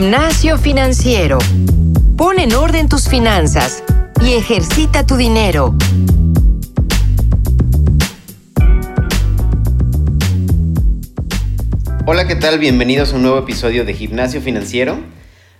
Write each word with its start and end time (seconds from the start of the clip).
Gimnasio 0.00 0.56
financiero. 0.56 1.36
Pon 2.16 2.38
en 2.38 2.54
orden 2.54 2.88
tus 2.88 3.06
finanzas 3.06 3.84
y 4.22 4.32
ejercita 4.32 5.04
tu 5.04 5.16
dinero. 5.16 5.74
Hola, 12.06 12.26
¿qué 12.26 12.34
tal? 12.34 12.58
Bienvenidos 12.58 13.12
a 13.12 13.16
un 13.16 13.24
nuevo 13.24 13.36
episodio 13.40 13.84
de 13.84 13.92
Gimnasio 13.92 14.40
Financiero. 14.40 14.98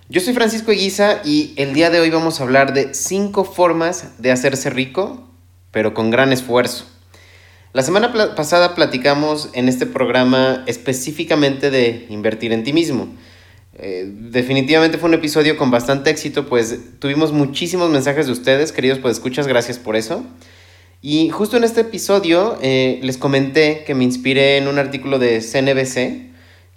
Yo 0.09 0.19
soy 0.21 0.33
Francisco 0.33 0.71
Eguiza 0.71 1.21
y 1.23 1.53
el 1.57 1.75
día 1.75 1.91
de 1.91 1.99
hoy 1.99 2.09
vamos 2.09 2.39
a 2.39 2.43
hablar 2.43 2.73
de 2.73 2.95
5 2.95 3.43
formas 3.43 4.07
de 4.17 4.31
hacerse 4.31 4.71
rico, 4.71 5.29
pero 5.69 5.93
con 5.93 6.09
gran 6.09 6.33
esfuerzo. 6.33 6.87
La 7.73 7.83
semana 7.83 8.11
pasada 8.35 8.73
platicamos 8.73 9.49
en 9.53 9.69
este 9.69 9.85
programa 9.85 10.63
específicamente 10.65 11.69
de 11.69 12.07
invertir 12.09 12.53
en 12.53 12.63
ti 12.63 12.73
mismo. 12.73 13.07
Eh, 13.73 14.05
definitivamente 14.07 14.97
fue 14.97 15.09
un 15.09 15.15
episodio 15.15 15.55
con 15.57 15.71
bastante 15.71 16.09
éxito, 16.09 16.45
pues 16.45 16.77
tuvimos 16.99 17.31
muchísimos 17.31 17.89
mensajes 17.89 18.25
de 18.25 18.33
ustedes, 18.33 18.71
queridos 18.71 18.99
pues 18.99 19.17
escuchas, 19.17 19.47
gracias 19.47 19.79
por 19.79 19.95
eso. 19.95 20.25
Y 21.01 21.29
justo 21.29 21.57
en 21.57 21.63
este 21.63 21.81
episodio 21.81 22.59
eh, 22.61 22.99
les 23.01 23.17
comenté 23.17 23.83
que 23.85 23.95
me 23.95 24.03
inspiré 24.03 24.57
en 24.57 24.67
un 24.67 24.77
artículo 24.77 25.19
de 25.19 25.41
CNBC 25.41 26.31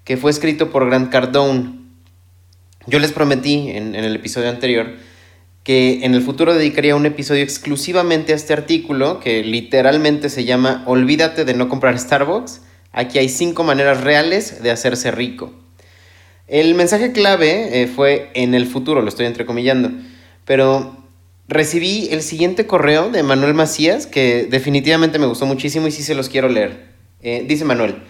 que 0.04 0.16
fue 0.16 0.30
escrito 0.30 0.70
por 0.70 0.86
Grant 0.86 1.10
Cardone. 1.10 1.80
Yo 2.86 2.98
les 2.98 3.12
prometí 3.12 3.70
en, 3.70 3.94
en 3.94 4.04
el 4.04 4.14
episodio 4.14 4.48
anterior 4.48 4.94
que 5.64 6.04
en 6.04 6.14
el 6.14 6.22
futuro 6.22 6.54
dedicaría 6.54 6.94
un 6.94 7.06
episodio 7.06 7.42
exclusivamente 7.42 8.34
a 8.34 8.36
este 8.36 8.52
artículo 8.52 9.18
que 9.18 9.42
literalmente 9.42 10.28
se 10.28 10.44
llama 10.44 10.84
Olvídate 10.86 11.46
de 11.46 11.54
no 11.54 11.70
comprar 11.70 11.98
Starbucks. 11.98 12.60
Aquí 12.92 13.18
hay 13.18 13.30
cinco 13.30 13.64
maneras 13.64 14.02
reales 14.02 14.62
de 14.62 14.70
hacerse 14.70 15.10
rico. 15.10 15.63
El 16.46 16.74
mensaje 16.74 17.12
clave 17.12 17.82
eh, 17.82 17.86
fue 17.86 18.30
en 18.34 18.54
el 18.54 18.66
futuro, 18.66 19.00
lo 19.00 19.08
estoy 19.08 19.24
entrecomillando, 19.24 19.90
pero 20.44 20.94
recibí 21.48 22.08
el 22.10 22.20
siguiente 22.20 22.66
correo 22.66 23.08
de 23.08 23.22
Manuel 23.22 23.54
Macías 23.54 24.06
que 24.06 24.46
definitivamente 24.50 25.18
me 25.18 25.26
gustó 25.26 25.46
muchísimo 25.46 25.86
y 25.86 25.90
sí 25.90 26.02
se 26.02 26.14
los 26.14 26.28
quiero 26.28 26.50
leer. 26.50 26.88
Eh, 27.22 27.46
dice 27.48 27.64
Manuel, 27.64 28.02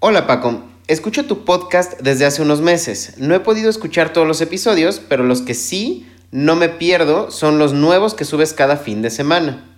hola 0.00 0.26
Paco, 0.26 0.64
escucho 0.88 1.26
tu 1.26 1.44
podcast 1.44 2.00
desde 2.00 2.26
hace 2.26 2.42
unos 2.42 2.60
meses. 2.60 3.14
No 3.18 3.36
he 3.36 3.40
podido 3.40 3.70
escuchar 3.70 4.12
todos 4.12 4.26
los 4.26 4.40
episodios, 4.40 5.00
pero 5.08 5.22
los 5.22 5.42
que 5.42 5.54
sí 5.54 6.08
no 6.32 6.56
me 6.56 6.68
pierdo 6.68 7.30
son 7.30 7.60
los 7.60 7.74
nuevos 7.74 8.14
que 8.14 8.24
subes 8.24 8.54
cada 8.54 8.76
fin 8.76 9.02
de 9.02 9.10
semana. 9.10 9.77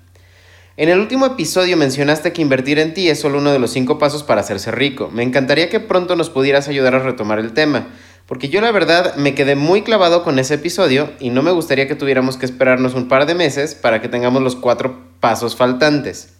En 0.80 0.88
el 0.88 0.98
último 0.98 1.26
episodio 1.26 1.76
mencionaste 1.76 2.32
que 2.32 2.40
invertir 2.40 2.78
en 2.78 2.94
ti 2.94 3.10
es 3.10 3.20
solo 3.20 3.36
uno 3.36 3.52
de 3.52 3.58
los 3.58 3.70
cinco 3.70 3.98
pasos 3.98 4.22
para 4.22 4.40
hacerse 4.40 4.70
rico. 4.70 5.10
Me 5.12 5.22
encantaría 5.22 5.68
que 5.68 5.78
pronto 5.78 6.16
nos 6.16 6.30
pudieras 6.30 6.68
ayudar 6.68 6.94
a 6.94 7.00
retomar 7.00 7.38
el 7.38 7.52
tema, 7.52 7.88
porque 8.24 8.48
yo 8.48 8.62
la 8.62 8.72
verdad 8.72 9.14
me 9.16 9.34
quedé 9.34 9.56
muy 9.56 9.82
clavado 9.82 10.24
con 10.24 10.38
ese 10.38 10.54
episodio 10.54 11.10
y 11.20 11.28
no 11.28 11.42
me 11.42 11.50
gustaría 11.50 11.86
que 11.86 11.96
tuviéramos 11.96 12.38
que 12.38 12.46
esperarnos 12.46 12.94
un 12.94 13.08
par 13.08 13.26
de 13.26 13.34
meses 13.34 13.74
para 13.74 14.00
que 14.00 14.08
tengamos 14.08 14.40
los 14.40 14.56
cuatro 14.56 15.04
pasos 15.20 15.54
faltantes. 15.54 16.30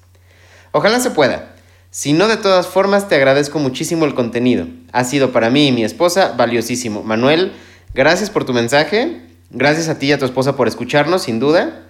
Ojalá 0.72 1.00
se 1.00 1.11
pueda. 1.11 1.55
Si 1.91 2.14
no, 2.14 2.27
de 2.27 2.38
todas 2.38 2.66
formas, 2.66 3.08
te 3.08 3.16
agradezco 3.16 3.58
muchísimo 3.58 4.06
el 4.06 4.14
contenido. 4.14 4.68
Ha 4.92 5.05
sido 5.05 5.33
para 5.33 5.50
mí 5.50 5.66
y 5.66 5.72
mi 5.72 5.84
esposa 5.84 6.33
valiosísimo. 6.34 7.02
Manuel, 7.02 7.52
gracias 7.92 8.30
por 8.30 8.46
tu 8.46 8.55
mensaje. 8.55 9.20
Gracias 9.50 9.91
a 9.91 9.98
ti 9.98 10.06
y 10.06 10.12
a 10.12 10.18
tu 10.18 10.24
esposa 10.24 10.56
por 10.56 10.66
escucharnos, 10.66 11.24
sin 11.24 11.41
duda. 11.41 11.89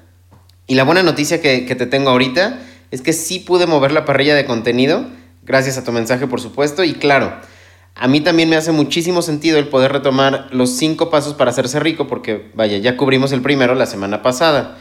Y 0.70 0.76
la 0.76 0.84
buena 0.84 1.02
noticia 1.02 1.40
que, 1.40 1.62
te 1.62 1.86
tengo 1.86 2.10
ahorita 2.10 2.60
es 2.92 3.02
que 3.02 3.12
sí 3.12 3.40
pude 3.40 3.66
mover 3.66 3.90
la 3.90 4.04
parrilla 4.04 4.36
de 4.36 4.44
contenido, 4.44 5.04
gracias 5.42 5.76
a 5.76 5.82
tu 5.82 5.90
mensaje, 5.90 6.28
por 6.28 6.40
supuesto. 6.40 6.84
Y 6.84 6.92
claro, 6.92 7.34
a 7.96 8.06
mí 8.06 8.20
también 8.20 8.48
me 8.48 8.54
hace 8.54 8.70
muchísimo 8.70 9.20
sentido 9.20 9.58
el 9.58 9.66
poder 9.66 9.90
retomar 9.90 10.46
los 10.52 10.70
cinco 10.70 11.10
pasos 11.10 11.34
para 11.34 11.50
hacerse 11.50 11.80
rico, 11.80 12.06
porque 12.06 12.52
vaya, 12.54 12.78
ya 12.78 12.96
cubrimos 12.96 13.32
el 13.32 13.42
primero 13.42 13.74
la 13.74 13.86
semana 13.86 14.22
pasada. 14.22 14.78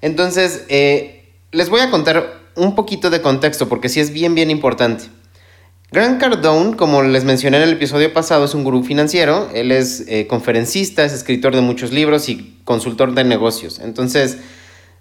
Entonces, 0.00 0.64
eh, 0.70 1.30
les 1.52 1.68
voy 1.68 1.82
a 1.82 1.90
contar 1.90 2.38
un 2.56 2.74
poquito 2.74 3.10
de 3.10 3.20
contexto, 3.20 3.68
porque 3.68 3.90
sí 3.90 4.00
es 4.00 4.14
bien, 4.14 4.34
bien 4.34 4.50
importante. 4.50 5.10
Grant 5.92 6.18
Cardone, 6.18 6.74
como 6.74 7.02
les 7.02 7.24
mencioné 7.24 7.58
en 7.58 7.64
el 7.64 7.72
episodio 7.74 8.14
pasado, 8.14 8.46
es 8.46 8.54
un 8.54 8.64
gurú 8.64 8.82
financiero. 8.82 9.50
Él 9.52 9.72
es 9.72 10.06
eh, 10.08 10.26
conferencista, 10.26 11.04
es 11.04 11.12
escritor 11.12 11.54
de 11.54 11.60
muchos 11.60 11.92
libros 11.92 12.30
y 12.30 12.56
consultor 12.64 13.12
de 13.12 13.24
negocios. 13.24 13.78
Entonces, 13.78 14.38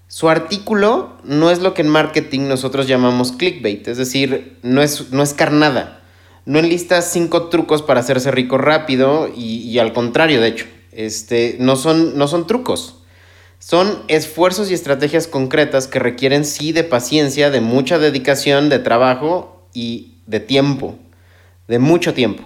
su 0.08 0.30
artículo 0.30 1.18
no 1.24 1.52
es 1.52 1.60
lo 1.60 1.74
que 1.74 1.82
en 1.82 1.90
marketing 1.90 2.48
nosotros 2.48 2.88
llamamos 2.88 3.34
clickbait, 3.34 3.88
es 3.88 3.98
decir, 3.98 4.58
no 4.64 4.82
es, 4.82 5.12
no 5.12 5.22
es 5.22 5.34
carnada. 5.34 6.02
No 6.46 6.60
enlista 6.60 7.02
cinco 7.02 7.50
trucos 7.50 7.82
para 7.82 8.00
hacerse 8.00 8.32
rico 8.32 8.58
rápido 8.58 9.30
y, 9.36 9.78
al 9.80 9.92
contrario, 9.92 10.40
de 10.40 10.48
hecho, 10.48 10.66
este, 10.94 11.58
no, 11.60 11.76
son, 11.76 12.18
no 12.18 12.30
son 12.30 12.48
trucos. 12.48 13.00
Son 13.60 14.04
esfuerzos 14.08 14.72
y 14.72 14.74
estrategias 14.74 15.28
concretas 15.28 15.88
que 15.88 16.00
requieren 16.00 16.46
sí 16.46 16.72
de 16.72 16.86
paciencia, 16.86 17.50
de 17.50 17.60
mucha 17.60 18.00
dedicación, 18.00 18.70
de 18.70 18.80
trabajo 18.80 19.68
y 19.74 20.20
de 20.26 20.40
tiempo, 20.40 20.98
de 21.68 21.80
mucho 21.80 22.14
tiempo. 22.14 22.44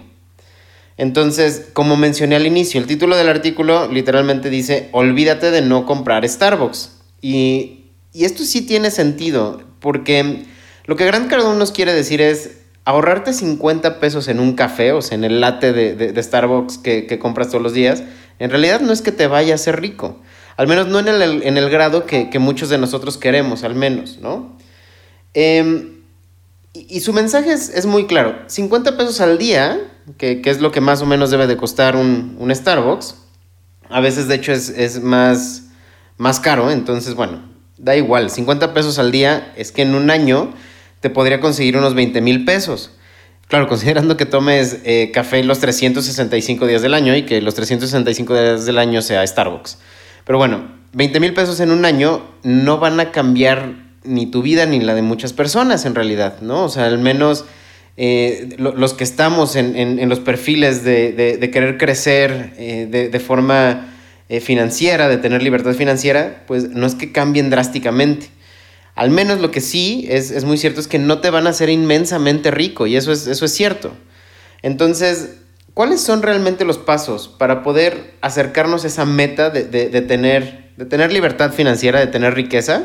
Entonces, 0.96 1.68
como 1.72 1.96
mencioné 1.96 2.34
al 2.34 2.46
inicio, 2.46 2.80
el 2.80 2.88
título 2.88 3.16
del 3.16 3.28
artículo 3.28 3.86
literalmente 3.88 4.50
dice, 4.50 4.88
olvídate 4.90 5.52
de 5.52 5.62
no 5.62 5.86
comprar 5.86 6.28
Starbucks. 6.28 6.91
Y, 7.22 7.78
esto 8.12 8.44
sí 8.44 8.60
tiene 8.60 8.90
sentido, 8.90 9.62
porque 9.80 10.44
lo 10.84 10.96
que 10.96 11.06
Grant 11.06 11.30
Cardone 11.30 11.58
nos 11.58 11.72
quiere 11.72 11.94
decir 11.94 12.20
es 12.20 12.58
ahorrarte 12.84 13.32
50 13.32 14.00
pesos 14.00 14.28
en 14.28 14.38
un 14.38 14.52
café, 14.52 14.92
o 14.92 15.00
sea, 15.00 15.16
en 15.16 15.24
el 15.24 15.40
latte 15.40 15.72
de, 15.72 16.22
Starbucks 16.22 16.76
que, 16.76 17.18
compras 17.18 17.48
todos 17.48 17.62
los 17.62 17.72
días, 17.72 18.02
en 18.38 18.50
realidad 18.50 18.80
no 18.80 18.92
es 18.92 19.00
que 19.00 19.12
te 19.12 19.28
vaya 19.28 19.54
a 19.54 19.58
ser 19.58 19.80
rico. 19.80 20.20
Al 20.58 20.66
menos 20.66 20.88
no 20.88 20.98
en 20.98 21.08
el, 21.08 21.42
en 21.42 21.56
el 21.56 21.70
grado 21.70 22.04
que, 22.04 22.28
muchos 22.38 22.68
de 22.68 22.76
nosotros 22.76 23.16
queremos, 23.16 23.64
al 23.64 23.74
menos, 23.74 24.18
¿no? 24.20 24.58
Em, 25.32 26.02
y, 26.74 27.00
su 27.00 27.12
mensaje 27.12 27.52
es, 27.52 27.86
muy 27.86 28.06
claro. 28.06 28.34
50 28.46 28.96
pesos 28.96 29.20
al 29.20 29.38
día, 29.38 29.80
que, 30.18 30.40
es 30.44 30.60
lo 30.60 30.72
que 30.72 30.80
más 30.80 31.02
o 31.02 31.06
menos 31.06 31.30
debe 31.30 31.46
de 31.46 31.56
costar 31.56 31.96
un, 31.96 32.50
Starbucks. 32.54 33.16
A 33.88 34.00
veces, 34.00 34.26
de 34.28 34.36
hecho, 34.36 34.52
es, 34.52 35.02
más, 35.02 35.64
más 36.18 36.40
caro. 36.40 36.70
Entonces, 36.70 37.14
bueno, 37.14 37.42
da 37.78 37.96
igual. 37.96 38.30
50 38.30 38.74
pesos 38.74 38.98
al 38.98 39.12
día 39.12 39.52
es 39.56 39.72
que 39.72 39.82
en 39.82 39.94
un 39.94 40.10
año 40.10 40.52
te 41.00 41.10
podría 41.10 41.40
conseguir 41.40 41.76
unos 41.76 41.94
20 41.94 42.20
mil 42.20 42.44
pesos. 42.44 42.92
Claro, 43.48 43.68
considerando 43.68 44.16
que 44.16 44.26
tomes 44.26 44.78
eh, 44.84 45.10
café 45.12 45.42
los 45.44 45.58
365 45.58 46.66
días 46.66 46.82
del 46.82 46.94
año 46.94 47.14
y 47.16 47.22
que 47.22 47.42
los 47.42 47.54
365 47.54 48.34
días 48.34 48.66
del 48.66 48.78
año 48.78 49.02
sea 49.02 49.26
Starbucks. 49.26 49.78
Pero 50.24 50.38
bueno, 50.38 50.72
20 50.92 51.20
mil 51.20 51.34
pesos 51.34 51.60
en 51.60 51.70
un 51.70 51.84
año 51.84 52.22
no 52.42 52.78
van 52.78 53.00
a 53.00 53.10
cambiar 53.12 53.74
ni 54.04 54.26
tu 54.26 54.42
vida 54.42 54.66
ni 54.66 54.80
la 54.80 54.94
de 54.94 55.02
muchas 55.02 55.32
personas 55.32 55.84
en 55.84 55.94
realidad, 55.94 56.40
¿no? 56.40 56.64
O 56.64 56.68
sea, 56.68 56.86
al 56.86 56.98
menos 56.98 57.44
eh, 57.96 58.56
los 58.58 58.94
que 58.94 59.04
estamos 59.04 59.54
en, 59.54 60.08
los 60.08 60.20
perfiles 60.20 60.82
de, 60.82 61.50
querer 61.52 61.76
crecer 61.76 62.54
eh, 62.56 63.08
de, 63.10 63.20
forma 63.20 63.91
eh, 64.32 64.40
financiera, 64.40 65.10
de 65.10 65.18
tener 65.18 65.42
libertad 65.42 65.74
financiera, 65.74 66.44
pues 66.46 66.70
no 66.70 66.86
es 66.86 66.94
que 66.94 67.12
cambien 67.12 67.50
drásticamente. 67.50 68.30
Al 68.94 69.10
menos 69.10 69.42
lo 69.42 69.50
que 69.50 69.60
sí 69.60 70.06
es, 70.08 70.30
es 70.30 70.44
muy 70.44 70.56
cierto 70.56 70.80
es 70.80 70.88
que 70.88 70.98
no 70.98 71.20
te 71.20 71.28
van 71.28 71.46
a 71.46 71.50
hacer 71.50 71.68
inmensamente 71.68 72.50
rico 72.50 72.86
y 72.86 72.96
eso 72.96 73.12
es, 73.12 73.26
eso 73.26 73.44
es 73.44 73.52
cierto. 73.52 73.92
Entonces, 74.62 75.34
¿cuáles 75.74 76.00
son 76.00 76.22
realmente 76.22 76.64
los 76.64 76.78
pasos 76.78 77.28
para 77.28 77.62
poder 77.62 78.14
acercarnos 78.22 78.84
a 78.84 78.86
esa 78.86 79.04
meta 79.04 79.50
de, 79.50 79.64
tener, 80.00 80.70
de 80.78 80.86
tener 80.86 81.12
libertad 81.12 81.52
financiera, 81.52 82.00
de 82.00 82.06
tener 82.06 82.32
riqueza? 82.32 82.84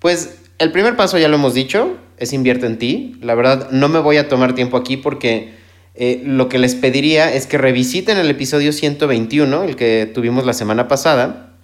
Pues 0.00 0.38
el 0.58 0.72
primer 0.72 0.96
paso 0.96 1.16
ya 1.16 1.28
lo 1.28 1.36
hemos 1.36 1.54
dicho, 1.54 1.96
es 2.18 2.32
invierte 2.32 2.66
en 2.66 2.78
ti. 2.78 3.16
La 3.22 3.36
verdad 3.36 3.70
no 3.70 3.88
me 3.88 4.00
voy 4.00 4.16
a 4.16 4.28
tomar 4.28 4.56
tiempo 4.56 4.76
aquí 4.76 4.96
porque 4.96 5.54
eh, 5.98 6.22
lo 6.24 6.48
que 6.48 6.58
les 6.58 6.74
pediría 6.74 7.32
es 7.32 7.46
que 7.46 7.56
revisiten 7.56 8.18
el 8.18 8.28
episodio 8.28 8.72
121, 8.72 9.64
el 9.64 9.76
que 9.76 10.10
tuvimos 10.12 10.44
la 10.44 10.52
semana 10.52 10.88
pasada, 10.88 11.54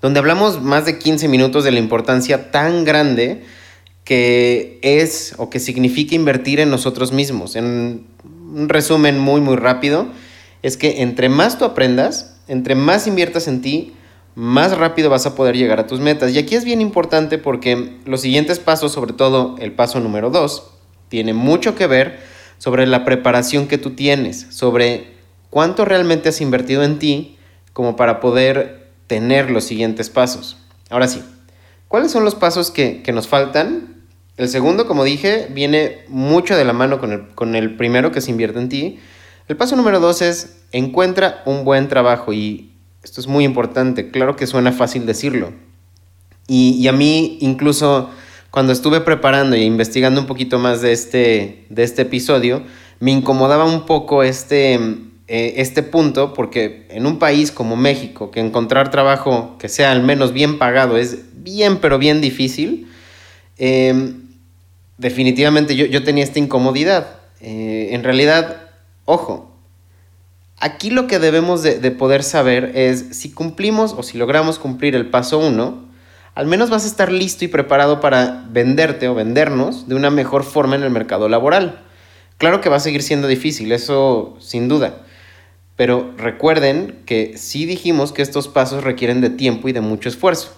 donde 0.00 0.18
hablamos 0.18 0.62
más 0.62 0.86
de 0.86 0.98
15 0.98 1.28
minutos 1.28 1.64
de 1.64 1.70
la 1.70 1.78
importancia 1.78 2.50
tan 2.50 2.84
grande 2.84 3.42
que 4.04 4.78
es 4.82 5.34
o 5.38 5.50
que 5.50 5.60
significa 5.60 6.14
invertir 6.14 6.60
en 6.60 6.70
nosotros 6.70 7.12
mismos. 7.12 7.56
En 7.56 8.06
un 8.54 8.68
resumen 8.68 9.18
muy, 9.18 9.40
muy 9.40 9.56
rápido, 9.56 10.08
es 10.62 10.76
que 10.76 11.02
entre 11.02 11.28
más 11.28 11.58
tú 11.58 11.64
aprendas, 11.64 12.36
entre 12.48 12.74
más 12.74 13.06
inviertas 13.06 13.48
en 13.48 13.60
ti, 13.60 13.92
más 14.34 14.76
rápido 14.76 15.10
vas 15.10 15.26
a 15.26 15.34
poder 15.34 15.56
llegar 15.56 15.80
a 15.80 15.86
tus 15.86 16.00
metas. 16.00 16.32
Y 16.32 16.38
aquí 16.38 16.54
es 16.54 16.64
bien 16.64 16.80
importante 16.80 17.38
porque 17.38 17.98
los 18.04 18.22
siguientes 18.22 18.58
pasos, 18.58 18.92
sobre 18.92 19.12
todo 19.12 19.56
el 19.58 19.72
paso 19.72 20.00
número 20.00 20.30
dos, 20.30 20.70
tiene 21.08 21.34
mucho 21.34 21.74
que 21.74 21.86
ver 21.86 22.33
sobre 22.58 22.86
la 22.86 23.04
preparación 23.04 23.66
que 23.66 23.78
tú 23.78 23.90
tienes, 23.90 24.46
sobre 24.50 25.14
cuánto 25.50 25.84
realmente 25.84 26.28
has 26.28 26.40
invertido 26.40 26.82
en 26.82 26.98
ti 26.98 27.38
como 27.72 27.96
para 27.96 28.20
poder 28.20 28.88
tener 29.06 29.50
los 29.50 29.64
siguientes 29.64 30.10
pasos. 30.10 30.56
Ahora 30.90 31.08
sí, 31.08 31.22
¿cuáles 31.88 32.12
son 32.12 32.24
los 32.24 32.34
pasos 32.34 32.70
que, 32.70 33.02
nos 33.12 33.28
faltan? 33.28 34.02
El 34.36 34.48
segundo, 34.48 34.86
como 34.86 35.04
dije, 35.04 35.48
viene 35.50 36.04
mucho 36.08 36.56
de 36.56 36.64
la 36.64 36.72
mano 36.72 36.98
con 36.98 37.12
el, 37.12 37.28
con 37.34 37.54
el 37.54 37.76
primero 37.76 38.12
que 38.12 38.20
se 38.20 38.30
invierte 38.30 38.58
en 38.58 38.68
ti. 38.68 38.98
El 39.46 39.56
paso 39.56 39.76
número 39.76 40.00
dos 40.00 40.22
es 40.22 40.56
encuentra 40.72 41.42
un 41.46 41.64
buen 41.64 41.88
trabajo 41.88 42.32
y 42.32 42.72
esto 43.02 43.20
es 43.20 43.26
muy 43.26 43.44
importante, 43.44 44.10
claro 44.10 44.34
que 44.34 44.46
suena 44.46 44.72
fácil 44.72 45.04
decirlo. 45.04 45.52
Y, 46.46 46.86
a 46.88 46.92
mí 46.92 47.38
incluso 47.40 48.10
cuando 48.54 48.72
estuve 48.72 49.00
preparando 49.00 49.56
e 49.56 49.64
investigando 49.64 50.20
un 50.20 50.28
poquito 50.28 50.60
más 50.60 50.80
de 50.80 50.92
este, 50.92 51.64
de 51.70 51.82
este 51.82 52.02
episodio, 52.02 52.62
me 53.00 53.10
incomodaba 53.10 53.64
un 53.64 53.84
poco 53.84 54.22
este, 54.22 54.74
eh, 55.26 55.54
este 55.56 55.82
punto 55.82 56.34
porque 56.34 56.86
en 56.90 57.04
un 57.04 57.18
país 57.18 57.50
como 57.50 57.74
México, 57.74 58.30
que 58.30 58.38
encontrar 58.38 58.92
trabajo 58.92 59.56
que 59.58 59.68
sea 59.68 59.90
al 59.90 60.04
menos 60.04 60.32
bien 60.32 60.60
pagado 60.60 60.98
es 60.98 61.24
bien 61.34 61.78
pero 61.78 61.98
bien 61.98 62.20
difícil, 62.20 62.86
em, 63.58 64.22
definitivamente 64.98 65.74
yo, 65.74 65.86
yo, 65.86 66.04
tenía 66.04 66.22
esta 66.22 66.38
incomodidad. 66.38 67.08
Eh, 67.40 67.88
en 67.90 68.04
realidad, 68.04 68.68
ojo, 69.04 69.52
aquí 70.58 70.90
lo 70.90 71.08
que 71.08 71.18
debemos 71.18 71.64
de, 71.64 71.80
de, 71.80 71.90
poder 71.90 72.22
saber 72.22 72.70
es 72.76 73.18
si 73.18 73.32
cumplimos 73.32 73.94
o 73.98 74.04
si 74.04 74.16
logramos 74.16 74.60
cumplir 74.60 74.94
el 74.94 75.10
paso 75.10 75.40
uno, 75.40 75.92
al 76.34 76.46
menos 76.46 76.70
vas 76.70 76.84
a 76.84 76.88
estar 76.88 77.12
listo 77.12 77.44
y 77.44 77.48
preparado 77.48 78.00
para 78.00 78.44
venderte 78.50 79.08
o 79.08 79.14
vendernos 79.14 79.88
de 79.88 79.94
una 79.94 80.10
mejor 80.10 80.44
forma 80.44 80.74
en 80.74 80.82
el 80.82 80.90
mercado 80.90 81.28
laboral. 81.28 81.80
Claro 82.38 82.60
que 82.60 82.68
va 82.68 82.76
a 82.76 82.80
seguir 82.80 83.02
siendo 83.02 83.28
difícil, 83.28 83.70
eso 83.70 84.36
sin 84.40 84.68
duda. 84.68 85.02
Pero 85.76 86.12
recuerden 86.16 87.00
que 87.06 87.36
sí 87.38 87.66
dijimos 87.66 88.12
que 88.12 88.22
estos 88.22 88.48
pasos 88.48 88.84
requieren 88.84 89.20
de 89.20 89.30
tiempo 89.30 89.68
y 89.68 89.72
de 89.72 89.80
mucho 89.80 90.08
esfuerzo. 90.08 90.52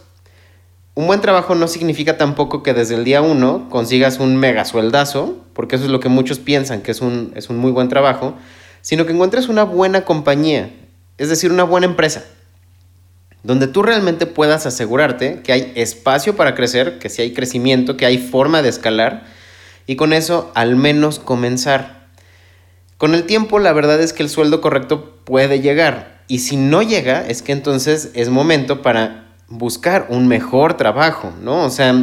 Un 0.95 1.07
buen 1.07 1.21
trabajo 1.21 1.55
no 1.55 1.69
significa 1.69 2.17
tampoco 2.17 2.63
que 2.63 2.73
desde 2.73 2.95
el 2.95 3.05
día 3.05 3.21
uno 3.21 3.69
consigas 3.69 4.19
un 4.19 4.37
mega 4.37 4.65
sueldazo, 4.65 5.37
porque 5.53 5.77
eso 5.77 5.85
es 5.85 5.91
lo 5.91 6.01
que 6.01 6.09
muchos 6.09 6.39
piensan 6.39 6.81
que 6.81 6.91
es 6.91 7.03
un, 7.03 7.33
es 7.37 7.51
un 7.51 7.59
muy 7.59 7.71
buen 7.71 7.91
trabajo, 7.91 8.35
sino 8.81 9.05
que 9.05 9.13
encuentres 9.13 9.49
una 9.49 9.65
buena 9.65 10.07
compañía, 10.07 10.71
es 11.19 11.29
decir, 11.29 11.53
una 11.53 11.65
buena 11.65 11.87
empresa, 11.87 12.25
donde 13.47 13.69
tú 13.69 13.85
realmente 13.85 14.27
puedas 14.27 14.67
asegurarte 14.67 15.41
que 15.43 15.53
hay 15.53 15.73
espacio 15.77 16.35
para 16.35 16.57
crecer, 16.57 16.99
que 16.99 17.09
si 17.09 17.23
hay 17.23 17.33
crecimiento, 17.33 17.97
que 17.97 18.05
hay 18.05 18.19
forma 18.19 18.61
de 18.61 18.69
escalar, 18.69 19.25
y 19.87 19.95
con 19.95 20.13
eso 20.13 20.51
al 20.57 20.75
menos 20.75 21.21
comenzar. 21.21 22.09
Con 22.99 23.15
el 23.15 23.25
tiempo 23.25 23.61
la 23.61 23.73
verdad 23.73 24.01
es 24.01 24.13
que 24.13 24.25
el 24.25 24.29
sueldo 24.29 24.61
correcto 24.61 25.21
puede 25.25 25.61
llegar, 25.61 26.23
y 26.27 26.41
si 26.41 26.57
no 26.57 26.83
llega, 26.83 27.25
es 27.25 27.43
que 27.43 27.53
entonces 27.53 28.11
es 28.15 28.31
momento 28.31 28.83
para 28.83 29.29
buscar 29.47 30.09
un 30.11 30.27
mejor 30.27 30.77
trabajo, 30.77 31.33
¿no? 31.41 31.63
O 31.63 31.71
sea, 31.71 31.95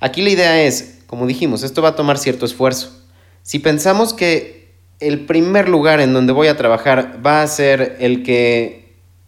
aquí 0.00 0.22
la 0.22 0.30
idea 0.30 0.62
es, 0.62 1.00
como 1.06 1.26
dijimos, 1.26 1.62
esto 1.62 1.82
va 1.82 1.90
a 1.90 1.94
tomar 1.94 2.16
cierto 2.16 2.46
esfuerzo. 2.46 3.04
Si 3.42 3.58
pensamos 3.58 4.14
que 4.14 4.72
el 4.98 5.26
primer 5.26 5.68
lugar 5.68 6.00
en 6.00 6.14
donde 6.14 6.32
voy 6.32 6.48
a 6.48 6.56
trabajar 6.56 7.20
va 7.24 7.42
a 7.42 7.46
ser 7.46 7.96
el 8.00 8.22
que 8.22 8.79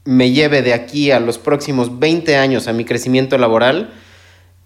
me 0.05 0.31
lleve 0.33 0.63
de 0.63 0.75
aquí 0.75 1.11
a 1.11 1.21
los 1.21 1.39
próximos 1.39 1.99
20 1.99 2.37
años 2.37 2.69
a 2.69 2.73
mi 2.73 2.85
crecimiento 2.85 3.39
laboral, 3.39 3.93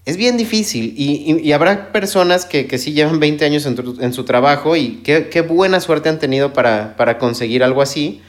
es 0.04 0.16
bien 0.16 0.36
difícil 0.36 0.94
y, 0.96 1.50
habrá 1.52 1.90
personas 1.92 2.44
que, 2.44 2.68
que, 2.68 2.78
sí 2.78 2.92
llevan 2.92 3.18
20 3.18 3.44
años 3.44 3.66
en, 3.66 4.12
su 4.12 4.24
trabajo 4.24 4.76
y 4.76 5.02
qué, 5.02 5.28
qué, 5.28 5.40
buena 5.40 5.80
suerte 5.80 6.08
han 6.08 6.20
tenido 6.20 6.52
para, 6.52 6.96
para 6.96 7.18
conseguir 7.18 7.64
algo 7.64 7.82
así, 7.82 8.22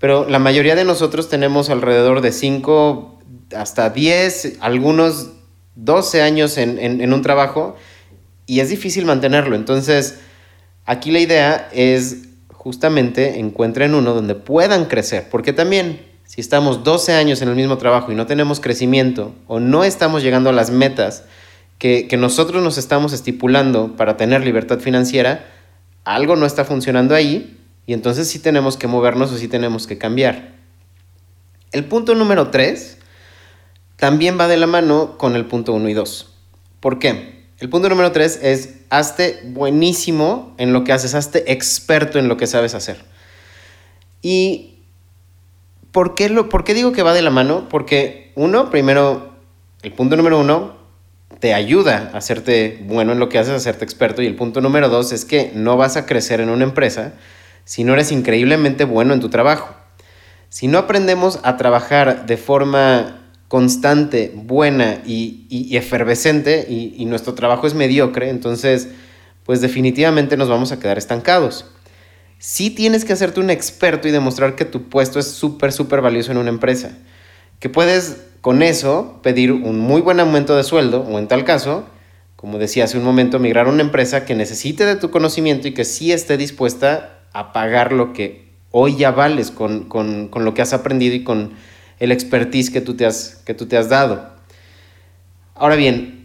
pero 0.00 0.28
la 0.28 0.40
mayoría 0.40 0.74
de 0.74 0.84
nosotros 0.84 1.28
tenemos 1.28 1.70
alrededor 1.70 2.22
de 2.22 2.32
5, 2.32 3.20
hasta 3.56 3.90
10, 3.90 4.58
algunos 4.60 5.30
12 5.74 6.22
años 6.22 6.58
en, 6.58 7.12
un 7.12 7.22
trabajo 7.22 7.76
y 8.46 8.60
es 8.60 8.68
difícil 8.68 9.04
mantenerlo. 9.04 9.56
Entonces, 9.56 10.18
aquí 10.84 11.10
la 11.10 11.20
idea 11.20 11.68
es 11.72 12.24
justamente 12.48 13.38
encuentren 13.38 13.94
uno 13.94 14.14
donde 14.14 14.34
puedan 14.34 14.86
crecer, 14.86 15.28
porque 15.30 15.52
también 15.52 16.00
si 16.32 16.40
estamos 16.40 16.82
12 16.82 17.12
años 17.12 17.42
en 17.42 17.50
el 17.50 17.56
mismo 17.56 17.76
trabajo 17.76 18.10
y 18.10 18.14
no 18.14 18.24
tenemos 18.24 18.58
crecimiento 18.58 19.34
o 19.48 19.60
no 19.60 19.84
estamos 19.84 20.22
llegando 20.22 20.48
a 20.48 20.54
las 20.54 20.70
metas 20.70 21.24
que, 21.76 22.08
que 22.08 22.16
nosotros 22.16 22.62
nos 22.62 22.78
estamos 22.78 23.12
estipulando 23.12 23.96
para 23.98 24.16
tener 24.16 24.42
libertad 24.42 24.78
financiera, 24.78 25.44
algo 26.04 26.36
no 26.36 26.46
está 26.46 26.64
funcionando 26.64 27.14
ahí 27.14 27.60
y 27.84 27.92
entonces 27.92 28.28
sí 28.28 28.38
tenemos 28.38 28.78
que 28.78 28.86
movernos 28.86 29.30
o 29.30 29.36
sí 29.36 29.46
tenemos 29.46 29.86
que 29.86 29.98
cambiar. 29.98 30.54
El 31.70 31.84
punto 31.84 32.14
número 32.14 32.48
3 32.48 32.96
también 33.96 34.40
va 34.40 34.48
de 34.48 34.56
la 34.56 34.66
mano 34.66 35.18
con 35.18 35.36
el 35.36 35.44
punto 35.44 35.74
1 35.74 35.86
y 35.90 35.92
2. 35.92 36.32
¿Por 36.80 36.98
qué? 36.98 37.44
El 37.58 37.68
punto 37.68 37.90
número 37.90 38.10
3 38.10 38.40
es 38.40 38.78
hazte 38.88 39.42
buenísimo 39.48 40.54
en 40.56 40.72
lo 40.72 40.82
que 40.82 40.94
haces, 40.94 41.14
hazte 41.14 41.52
experto 41.52 42.18
en 42.18 42.28
lo 42.28 42.38
que 42.38 42.46
sabes 42.46 42.74
hacer. 42.74 43.04
¿Y 44.22 44.71
por 45.92 46.14
qué, 46.14 46.28
lo, 46.28 46.48
por 46.48 46.64
qué 46.64 46.74
digo 46.74 46.92
que 46.92 47.02
va 47.02 47.14
de 47.14 47.22
la 47.22 47.30
mano? 47.30 47.68
Porque 47.68 48.32
uno, 48.34 48.70
primero, 48.70 49.32
el 49.82 49.92
punto 49.92 50.16
número 50.16 50.40
uno 50.40 50.74
te 51.38 51.54
ayuda 51.54 52.10
a 52.12 52.18
hacerte 52.18 52.80
bueno 52.84 53.12
en 53.12 53.18
lo 53.18 53.28
que 53.28 53.38
haces, 53.38 53.52
a 53.52 53.56
hacerte 53.56 53.84
experto. 53.84 54.22
Y 54.22 54.26
el 54.26 54.36
punto 54.36 54.60
número 54.60 54.88
dos 54.88 55.12
es 55.12 55.24
que 55.24 55.52
no 55.54 55.76
vas 55.76 55.96
a 55.96 56.06
crecer 56.06 56.40
en 56.40 56.48
una 56.48 56.64
empresa 56.64 57.14
si 57.64 57.84
no 57.84 57.92
eres 57.92 58.12
increíblemente 58.12 58.84
bueno 58.84 59.14
en 59.14 59.20
tu 59.20 59.28
trabajo. 59.28 59.74
Si 60.48 60.66
no 60.66 60.78
aprendemos 60.78 61.40
a 61.44 61.56
trabajar 61.56 62.26
de 62.26 62.36
forma 62.36 63.18
constante, 63.48 64.32
buena 64.34 65.02
y, 65.04 65.76
efervescente 65.76 66.66
y, 66.68 67.04
nuestro 67.06 67.34
trabajo 67.34 67.66
es 67.66 67.74
mediocre, 67.74 68.30
entonces 68.30 68.88
pues 69.44 69.60
definitivamente 69.60 70.36
nos 70.36 70.48
vamos 70.48 70.72
a 70.72 70.78
quedar 70.78 70.96
estancados. 70.96 71.66
Sí 72.44 72.70
tienes 72.70 73.04
que 73.04 73.12
hacerte 73.12 73.38
un 73.38 73.50
experto 73.50 74.08
y 74.08 74.10
demostrar 74.10 74.56
que 74.56 74.64
tu 74.64 74.88
puesto 74.88 75.20
es 75.20 75.28
súper, 75.28 75.70
súper 75.70 76.00
valioso 76.00 76.32
en 76.32 76.38
una 76.38 76.48
empresa. 76.48 76.98
Que 77.60 77.68
puedes 77.68 78.16
con 78.40 78.64
eso 78.64 79.20
pedir 79.22 79.52
un 79.52 79.78
muy 79.78 80.00
buen 80.00 80.18
aumento 80.18 80.56
de 80.56 80.64
sueldo 80.64 81.02
o 81.02 81.20
en 81.20 81.28
tal 81.28 81.44
caso, 81.44 81.86
como 82.34 82.58
decía 82.58 82.82
hace 82.82 82.98
un 82.98 83.04
momento, 83.04 83.38
migrar 83.38 83.68
a 83.68 83.70
una 83.70 83.82
empresa 83.82 84.24
que 84.24 84.34
necesite 84.34 84.84
de 84.84 84.96
tu 84.96 85.12
conocimiento 85.12 85.68
y 85.68 85.72
que 85.72 85.84
sí 85.84 86.10
esté 86.10 86.36
dispuesta 86.36 87.20
a 87.32 87.52
pagar 87.52 87.92
lo 87.92 88.12
que 88.12 88.48
hoy 88.72 88.96
ya 88.96 89.12
vales 89.12 89.52
con, 89.52 89.84
con 89.84 90.44
lo 90.44 90.52
que 90.52 90.62
has 90.62 90.72
aprendido 90.72 91.14
y 91.14 91.22
con 91.22 91.52
el 92.00 92.10
expertise 92.10 92.70
que 92.70 92.80
tú 92.80 92.96
te 92.96 93.06
has, 93.06 93.40
que 93.46 93.54
tú 93.54 93.66
te 93.66 93.76
has 93.76 93.88
dado. 93.88 94.32
Ahora 95.54 95.76
bien, 95.76 96.21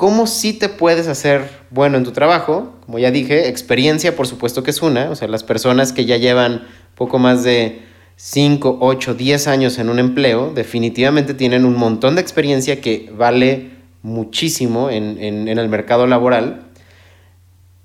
¿cómo 0.00 0.26
sí 0.26 0.54
te 0.54 0.70
puedes 0.70 1.08
hacer 1.08 1.46
bueno 1.68 1.98
en 1.98 2.04
tu 2.04 2.12
trabajo? 2.12 2.72
Como 2.86 2.98
ya 2.98 3.10
dije, 3.10 3.50
experiencia 3.50 4.16
por 4.16 4.26
supuesto 4.26 4.62
que 4.62 4.70
es 4.70 4.80
una, 4.80 5.10
o 5.10 5.14
sea, 5.14 5.28
las 5.28 5.44
personas 5.44 5.92
que 5.92 6.06
ya 6.06 6.16
llevan 6.16 6.66
poco 6.94 7.18
más 7.18 7.44
de 7.44 7.82
5, 8.16 8.78
8, 8.80 9.12
10 9.12 9.46
años 9.46 9.78
en 9.78 9.90
un 9.90 9.98
empleo, 9.98 10.52
definitivamente 10.54 11.34
tienen 11.34 11.66
un 11.66 11.76
montón 11.76 12.14
de 12.14 12.22
experiencia 12.22 12.80
que 12.80 13.12
vale 13.14 13.72
muchísimo 14.00 14.88
en, 14.88 15.18
el 15.48 15.68
mercado 15.68 16.06
laboral. 16.06 16.62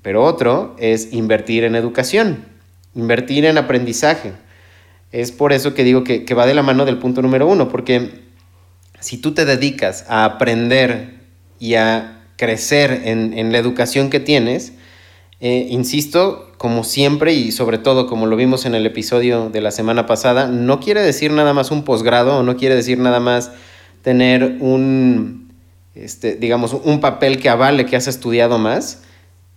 Pero 0.02 0.24
otro 0.24 0.78
es 0.80 1.12
invertir 1.12 1.66
en 1.66 1.76
educación, 1.76 2.46
invertir 2.96 3.44
en 3.44 3.58
aprendizaje. 3.58 4.32
Es 5.12 5.34
por 5.34 5.52
eso 5.52 5.74
que 5.74 5.84
digo 5.84 6.06
que, 6.06 6.34
va 6.34 6.46
de 6.46 6.54
la 6.54 6.64
mano 6.64 6.86
del 6.86 6.98
punto 6.98 7.22
número 7.22 7.46
uno, 7.46 7.68
porque 7.68 8.22
si 9.02 9.18
tú 9.18 9.34
te 9.34 9.44
dedicas 9.44 10.06
a 10.08 10.24
aprender 10.24 11.25
y 11.60 11.76
a 11.76 12.22
crecer 12.38 13.02
en, 13.06 13.52
la 13.52 13.58
educación 13.58 14.10
que 14.10 14.20
tienes, 14.20 14.74
eh, 15.40 15.68
insisto, 15.70 16.52
como 16.58 16.84
siempre 16.84 17.34
y 17.34 17.52
sobre 17.52 17.78
todo 17.78 18.08
como 18.08 18.26
lo 18.26 18.36
vimos 18.36 18.66
en 18.66 18.76
el 18.76 18.86
episodio 18.86 19.50
de 19.50 19.62
la 19.62 19.72
semana 19.72 20.06
pasada, 20.06 20.48
no 20.48 20.80
quiere 20.80 21.02
decir 21.02 21.32
nada 21.32 21.54
más 21.54 21.72
un 21.72 21.84
posgrado 21.84 22.38
o 22.38 22.44
no 22.44 22.58
quiere 22.58 22.76
decir 22.76 22.98
nada 22.98 23.20
más 23.20 23.52
tener 24.02 24.58
un, 24.60 25.54
este, 25.94 26.36
digamos, 26.36 26.74
un 26.74 27.00
papel 27.00 27.40
que 27.40 27.50
avale 27.50 27.86
que 27.86 27.96
has 27.96 28.08
estudiado 28.08 28.58
más. 28.58 29.04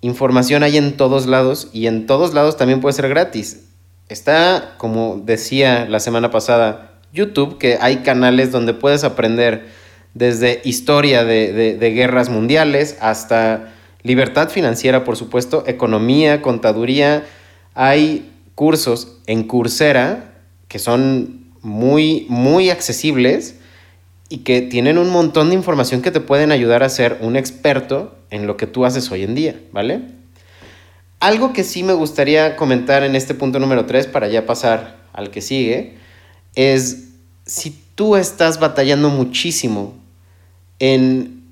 Información 0.00 0.62
hay 0.62 0.76
en 0.76 0.96
todos 0.96 1.26
lados 1.26 1.68
y 1.72 1.86
en 1.86 2.06
todos 2.06 2.34
lados 2.34 2.56
también 2.56 2.80
puede 2.80 2.94
ser 2.94 3.08
gratis. 3.08 3.64
Está, 4.08 4.74
como 4.78 5.20
decía 5.24 5.86
la 5.88 6.00
semana 6.00 6.30
pasada, 6.30 6.92
YouTube, 7.12 7.58
que 7.58 7.78
hay 7.80 7.98
canales 7.98 8.52
donde 8.52 8.74
puedes 8.74 9.04
aprender 9.04 9.68
desde 10.14 10.60
historia 10.64 11.24
de, 11.24 11.76
guerras 11.94 12.28
mundiales 12.28 12.96
hasta 13.00 13.74
libertad 14.02 14.48
financiera, 14.48 15.04
por 15.04 15.16
supuesto, 15.16 15.64
economía, 15.66 16.42
contaduría. 16.42 17.24
Hay 17.74 18.30
cursos 18.54 19.18
en 19.26 19.44
Coursera 19.44 20.34
que 20.68 20.78
son 20.78 21.46
muy, 21.62 22.26
muy 22.28 22.70
accesibles 22.70 23.56
y 24.28 24.38
que 24.38 24.60
tienen 24.60 24.98
un 24.98 25.10
montón 25.10 25.48
de 25.48 25.54
información 25.54 26.02
que 26.02 26.10
te 26.10 26.20
pueden 26.20 26.52
ayudar 26.52 26.82
a 26.82 26.88
ser 26.88 27.18
un 27.20 27.36
experto 27.36 28.16
en 28.30 28.46
lo 28.46 28.56
que 28.56 28.66
tú 28.66 28.84
haces 28.84 29.10
hoy 29.10 29.22
en 29.22 29.34
día, 29.34 29.58
¿vale? 29.72 30.02
Algo 31.20 31.52
que 31.52 31.64
sí 31.64 31.82
me 31.82 31.94
gustaría 31.94 32.54
comentar 32.56 33.02
en 33.02 33.16
este 33.16 33.34
punto 33.34 33.58
número 33.58 33.86
3 33.86 34.06
para 34.06 34.28
ya 34.28 34.46
pasar 34.46 34.98
al 35.12 35.30
que 35.30 35.40
sigue 35.40 35.96
es 36.54 37.08
si 37.44 37.82
tú 37.98 38.14
estás 38.14 38.60
batallando 38.60 39.08
muchísimo 39.08 39.92
en 40.78 41.42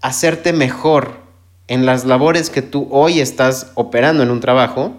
hacerte 0.00 0.54
mejor 0.54 1.20
en 1.68 1.84
las 1.84 2.06
labores 2.06 2.48
que 2.48 2.62
tú 2.62 2.88
hoy 2.90 3.20
estás 3.20 3.72
operando 3.74 4.22
en 4.22 4.30
un 4.30 4.40
trabajo, 4.40 4.94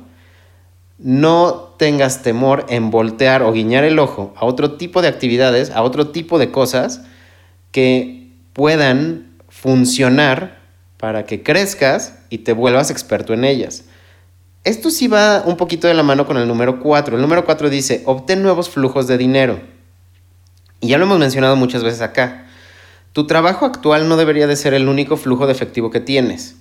no 0.99 1.73
tengas 1.79 2.21
temor 2.21 2.67
en 2.69 2.91
voltear 2.91 3.41
o 3.41 3.51
guiñar 3.51 3.83
el 3.83 3.97
ojo 3.97 4.31
a 4.37 4.45
otro 4.45 4.73
tipo 4.73 5.01
de 5.01 5.07
actividades, 5.07 5.71
a 5.71 5.81
otro 5.81 6.09
tipo 6.09 6.37
de 6.37 6.51
cosas 6.51 7.01
que 7.71 8.29
puedan 8.53 9.39
funcionar 9.49 10.59
para 10.97 11.25
que 11.25 11.41
crezcas 11.41 12.19
y 12.29 12.37
te 12.37 12.53
vuelvas 12.53 12.91
experto 12.91 13.33
en 13.33 13.43
ellas. 13.43 13.85
Esto 14.63 14.91
sí 14.91 15.07
va 15.07 15.41
un 15.47 15.57
poquito 15.57 15.87
de 15.87 15.95
la 15.95 16.03
mano 16.03 16.27
con 16.27 16.37
el 16.37 16.47
número 16.47 16.79
4. 16.79 17.15
El 17.15 17.23
número 17.23 17.43
4 17.43 17.71
dice, 17.71 18.03
obtén 18.05 18.43
nuevos 18.43 18.69
flujos 18.69 19.07
de 19.07 19.17
dinero. 19.17 19.70
Y 20.81 20.87
ya 20.87 20.97
lo 20.97 21.05
hemos 21.05 21.19
mencionado 21.19 21.55
muchas 21.55 21.83
veces 21.83 22.01
acá. 22.01 22.47
Tu 23.13 23.27
trabajo 23.27 23.65
actual 23.65 24.09
no 24.09 24.17
debería 24.17 24.47
de 24.47 24.55
ser 24.55 24.73
el 24.73 24.87
único 24.87 25.15
flujo 25.15 25.45
de 25.45 25.53
efectivo 25.53 25.91
que 25.91 25.99
tienes. 25.99 26.55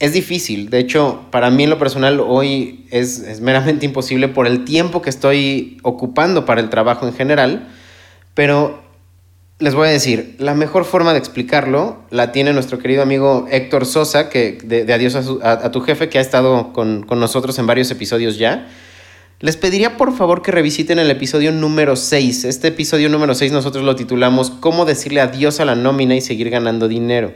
Es 0.00 0.14
difícil, 0.14 0.70
de 0.70 0.78
hecho, 0.78 1.26
para 1.30 1.50
mí 1.50 1.64
en 1.64 1.70
lo 1.70 1.78
personal 1.78 2.20
hoy 2.20 2.86
es, 2.90 3.40
meramente 3.42 3.84
imposible 3.86 4.28
por 4.28 4.46
el 4.46 4.64
tiempo 4.64 5.02
que 5.02 5.10
estoy 5.10 5.78
ocupando 5.82 6.46
para 6.46 6.62
el 6.62 6.70
trabajo 6.70 7.06
en 7.06 7.12
general, 7.12 7.68
pero 8.34 8.82
les 9.58 9.74
voy 9.74 9.88
a 9.88 9.90
decir, 9.90 10.36
la 10.38 10.54
mejor 10.54 10.86
forma 10.86 11.12
de 11.12 11.18
explicarlo 11.18 11.98
la 12.08 12.32
tiene 12.32 12.54
nuestro 12.54 12.78
querido 12.78 13.02
amigo 13.02 13.46
Héctor 13.50 13.84
Sosa, 13.84 14.30
que 14.30 14.58
de, 14.64 14.90
Adiós 14.90 15.14
a, 15.42 15.70
tu 15.70 15.82
jefe, 15.82 16.08
que 16.08 16.16
ha 16.16 16.22
estado 16.22 16.72
con, 16.72 17.06
nosotros 17.06 17.58
en 17.58 17.66
varios 17.66 17.90
episodios 17.90 18.38
ya. 18.38 18.68
Les 19.42 19.56
pediría 19.56 19.96
por 19.96 20.14
favor 20.14 20.42
que 20.42 20.52
revisiten 20.52 20.98
el 20.98 21.10
episodio 21.10 21.50
número 21.50 21.96
6. 21.96 22.44
Este 22.44 22.68
episodio 22.68 23.08
número 23.08 23.34
6 23.34 23.52
nosotros 23.52 23.82
lo 23.82 23.96
titulamos 23.96 24.50
Cómo 24.50 24.84
decirle 24.84 25.22
adiós 25.22 25.60
a 25.60 25.64
la 25.64 25.74
nómina 25.74 26.14
y 26.14 26.20
seguir 26.20 26.50
ganando 26.50 26.88
dinero. 26.88 27.32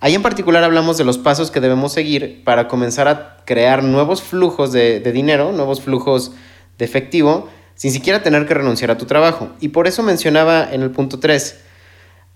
Ahí 0.00 0.16
en 0.16 0.22
particular 0.22 0.64
hablamos 0.64 0.98
de 0.98 1.04
los 1.04 1.18
pasos 1.18 1.52
que 1.52 1.60
debemos 1.60 1.92
seguir 1.92 2.42
para 2.42 2.66
comenzar 2.66 3.06
a 3.06 3.36
crear 3.44 3.84
nuevos 3.84 4.22
flujos 4.22 4.72
de, 4.72 4.98
dinero, 5.12 5.52
nuevos 5.52 5.82
flujos 5.82 6.32
de 6.78 6.84
efectivo 6.84 7.48
sin 7.76 7.92
siquiera 7.92 8.24
tener 8.24 8.44
que 8.44 8.54
renunciar 8.54 8.90
a 8.90 8.98
tu 8.98 9.06
trabajo. 9.06 9.50
Y 9.60 9.68
por 9.68 9.86
eso 9.86 10.02
mencionaba 10.02 10.68
en 10.72 10.82
el 10.82 10.90
punto 10.90 11.20
3, 11.20 11.60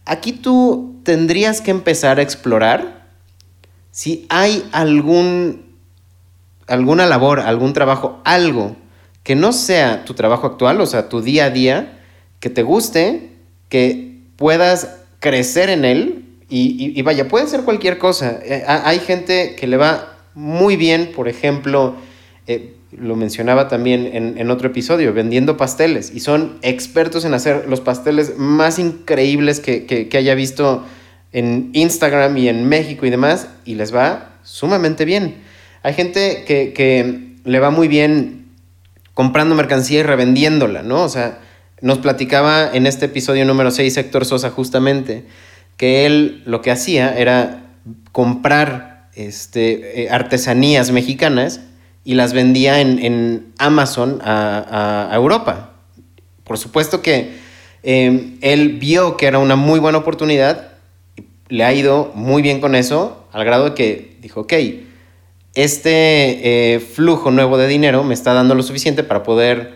aquí 0.04 0.30
tú 0.30 1.00
tendrías 1.02 1.60
que 1.60 1.72
empezar 1.72 2.20
a 2.20 2.22
explorar 2.22 3.08
si 3.90 4.24
hay 4.28 4.68
algún, 4.70 5.64
alguna 6.68 7.06
labor, 7.06 7.40
algún 7.40 7.72
trabajo, 7.72 8.20
algo 8.22 8.76
que 9.22 9.34
no 9.34 9.52
sea 9.52 10.04
tu 10.04 10.14
trabajo 10.14 10.46
actual, 10.46 10.80
o 10.80 10.86
sea, 10.86 11.08
tu 11.08 11.20
día 11.20 11.46
a 11.46 11.50
día, 11.50 12.00
que 12.40 12.50
te 12.50 12.62
guste, 12.62 13.30
que 13.68 14.18
puedas 14.36 14.96
crecer 15.20 15.70
en 15.70 15.84
él. 15.84 16.24
Y, 16.52 17.00
vaya, 17.02 17.28
puede 17.28 17.46
ser 17.46 17.62
cualquier 17.62 17.98
cosa. 17.98 18.40
Eh, 18.42 18.64
hay 18.66 18.98
gente 18.98 19.54
que 19.54 19.68
le 19.68 19.76
va 19.76 20.18
muy 20.34 20.74
bien, 20.74 21.12
por 21.14 21.28
ejemplo, 21.28 21.94
eh, 22.48 22.74
lo 22.90 23.14
mencionaba 23.14 23.68
también 23.68 24.10
en, 24.12 24.50
otro 24.50 24.68
episodio, 24.68 25.12
vendiendo 25.12 25.56
pasteles. 25.56 26.10
Y 26.12 26.18
son 26.18 26.58
expertos 26.62 27.24
en 27.24 27.34
hacer 27.34 27.66
los 27.68 27.80
pasteles 27.80 28.36
más 28.36 28.80
increíbles 28.80 29.60
que, 29.60 30.08
haya 30.12 30.34
visto 30.34 30.84
en 31.30 31.70
Instagram 31.72 32.36
y 32.36 32.48
en 32.48 32.68
México 32.68 33.06
y 33.06 33.10
demás. 33.10 33.46
Y 33.64 33.76
les 33.76 33.94
va 33.94 34.34
sumamente 34.42 35.04
bien. 35.04 35.36
Hay 35.84 35.94
gente 35.94 36.44
que, 36.48 36.72
que 36.72 37.36
le 37.44 37.60
va 37.60 37.70
muy 37.70 37.86
bien 37.86 38.39
comprando 39.20 39.54
mercancía 39.54 40.00
y 40.00 40.02
revendiéndola, 40.02 40.82
¿no? 40.82 41.02
O 41.02 41.08
sea, 41.10 41.40
nos 41.82 41.98
platicaba 41.98 42.70
en 42.72 42.86
este 42.86 43.04
episodio 43.04 43.44
número 43.44 43.70
6 43.70 43.94
Héctor 43.98 44.24
Sosa 44.24 44.48
justamente 44.48 45.26
que 45.76 46.06
él 46.06 46.42
lo 46.46 46.62
que 46.62 46.70
hacía 46.70 47.14
era 47.18 47.64
comprar 48.12 49.10
este, 49.14 50.04
eh, 50.04 50.08
artesanías 50.10 50.90
mexicanas 50.90 51.60
y 52.02 52.14
las 52.14 52.32
vendía 52.32 52.80
en, 52.80 53.52
Amazon 53.58 54.22
a, 54.24 55.10
Europa. 55.12 55.72
Por 56.42 56.56
supuesto 56.56 57.02
que 57.02 57.36
em, 57.82 58.38
él 58.40 58.78
vio 58.78 59.18
que 59.18 59.26
era 59.26 59.38
una 59.38 59.56
muy 59.56 59.80
buena 59.80 59.98
oportunidad, 59.98 60.68
le 61.50 61.64
ha 61.64 61.74
ido 61.74 62.10
muy 62.14 62.40
bien 62.40 62.58
con 62.62 62.74
eso, 62.74 63.26
al 63.32 63.44
grado 63.44 63.64
de 63.66 63.74
que 63.74 64.16
dijo, 64.22 64.40
ok, 64.40 64.54
este 65.54 66.74
eh, 66.74 66.80
flujo 66.80 67.30
nuevo 67.30 67.58
de 67.58 67.66
dinero 67.66 68.04
me 68.04 68.14
está 68.14 68.32
dando 68.34 68.54
lo 68.54 68.62
suficiente 68.62 69.02
para 69.02 69.22
poder 69.22 69.74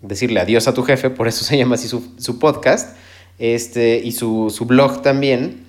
decirle 0.00 0.40
adiós 0.40 0.68
a 0.68 0.74
tu 0.74 0.82
jefe, 0.82 1.10
por 1.10 1.28
eso 1.28 1.44
se 1.46 1.56
llama 1.56 1.74
así 1.74 1.88
su, 1.88 2.38
podcast, 2.38 2.96
este, 3.38 4.00
y 4.02 4.12
su, 4.12 4.50
su 4.50 4.66
blog 4.66 5.02
también, 5.02 5.66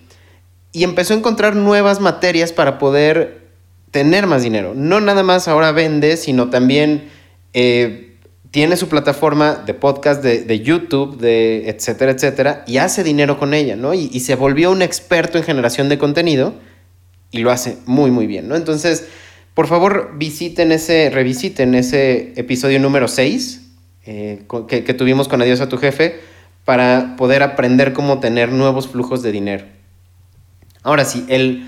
y 0.71 0.83
empezó 0.83 1.13
a 1.13 1.17
encontrar 1.17 1.55
nuevas 1.55 1.99
materias 1.99 2.51
para 2.53 2.77
poder 2.77 3.47
tener 3.91 4.27
más 4.27 4.43
dinero. 4.43 4.73
No 4.75 4.99
nada 4.99 5.23
más 5.23 5.47
ahora 5.47 5.71
vende, 5.71 6.17
sino 6.17 6.49
también 6.49 7.09
eh, 7.53 8.07
tiene 8.51 8.77
su 8.77 8.87
plataforma 8.87 9.55
de 9.55 9.73
podcast, 9.73 10.23
de, 10.23 10.59
YouTube, 10.59 11.17
de 11.17 11.69
etcétera, 11.69 12.11
etcétera, 12.11 12.63
y 12.67 12.77
hace 12.77 13.03
dinero 13.03 13.37
con 13.37 13.53
ella, 13.53 13.75
¿no? 13.75 13.93
Y, 13.93 14.19
se 14.19 14.35
volvió 14.35 14.71
un 14.71 14.81
experto 14.81 15.37
en 15.37 15.43
generación 15.43 15.89
de 15.89 15.97
contenido 15.97 16.53
y 17.31 17.39
lo 17.39 17.51
hace 17.51 17.77
muy, 17.85 18.11
muy 18.11 18.27
bien, 18.27 18.47
¿no? 18.47 18.55
Entonces, 18.55 19.07
por 19.57 19.65
favor, 19.65 20.11
visiten 20.13 20.71
ese, 20.71 21.09
revisiten 21.09 21.73
ese 21.73 22.31
episodio 22.35 22.79
número 22.79 23.07
6 23.07 23.71
eh, 24.05 24.45
que, 24.67 24.93
tuvimos 24.93 25.27
con 25.27 25.41
Adiós 25.41 25.61
a 25.61 25.67
tu 25.67 25.79
jefe 25.79 26.19
para 26.63 27.15
poder 27.17 27.41
aprender 27.41 27.91
cómo 27.91 28.19
tener 28.19 28.51
nuevos 28.51 28.87
flujos 28.87 29.23
de 29.23 29.31
dinero. 29.31 29.65
Ahora 30.83 31.05
sí, 31.05 31.25
el 31.27 31.67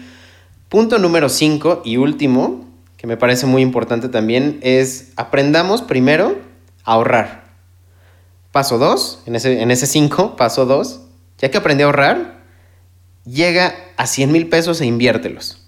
Punto 0.69 0.99
número 0.99 1.29
5 1.29 1.81
y 1.83 1.97
último, 1.97 2.69
que 2.95 3.07
me 3.07 3.17
parece 3.17 3.47
muy 3.47 3.63
importante 3.63 4.07
también, 4.07 4.59
es 4.61 5.11
aprendamos 5.15 5.81
primero 5.81 6.37
a 6.83 6.91
ahorrar. 6.91 7.45
Paso 8.51 8.77
2, 8.77 9.23
en 9.25 9.71
ese 9.71 9.87
5, 9.87 10.35
paso 10.37 10.67
2, 10.67 11.01
ya 11.39 11.49
que 11.49 11.57
aprendí 11.57 11.81
a 11.81 11.87
ahorrar, 11.87 12.43
llega 13.25 13.73
a 13.97 14.05
100 14.05 14.31
mil 14.31 14.47
pesos 14.47 14.79
e 14.79 14.85
inviértelos. 14.85 15.58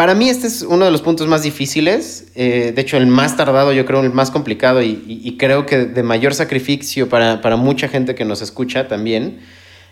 Para 0.00 0.14
mí 0.14 0.30
este 0.30 0.46
es 0.46 0.62
uno 0.62 0.86
de 0.86 0.90
los 0.90 1.02
puntos 1.02 1.26
más 1.26 1.42
difíciles, 1.42 2.28
eh, 2.34 2.72
de 2.74 2.80
hecho 2.80 2.96
el 2.96 3.06
más 3.06 3.36
tardado, 3.36 3.70
yo 3.74 3.84
creo 3.84 4.00
el 4.00 4.10
más 4.10 4.30
complicado 4.30 4.80
y, 4.80 5.36
creo 5.38 5.66
que 5.66 5.84
de 5.84 6.02
mayor 6.02 6.32
sacrificio 6.32 7.10
para, 7.10 7.42
para 7.42 7.56
mucha 7.56 7.86
gente 7.86 8.14
que 8.14 8.24
nos 8.24 8.40
escucha 8.40 8.88
también 8.88 9.40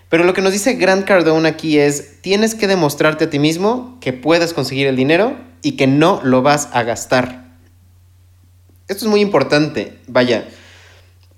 pero 0.08 0.24
lo 0.24 0.32
que 0.32 0.40
nos 0.40 0.52
dice 0.52 0.76
Grant 0.76 1.04
Cardone 1.04 1.46
aquí 1.46 1.78
es, 1.78 2.22
tienes 2.22 2.54
que 2.54 2.66
demostrarte 2.66 3.24
a 3.24 3.30
ti 3.30 3.38
mismo 3.38 3.98
que 4.00 4.14
puedes 4.14 4.54
conseguir 4.54 4.86
el 4.86 4.96
dinero 4.96 5.36
y 5.60 5.72
que 5.72 5.86
no 5.86 6.22
lo 6.24 6.40
vas 6.40 6.70
a 6.72 6.84
gastar. 6.84 7.58
Esto 8.88 9.04
es 9.04 9.10
muy 9.10 9.20
importante. 9.20 9.98
Vaya, 10.06 10.48